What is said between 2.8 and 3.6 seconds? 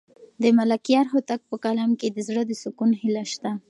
هیله شته.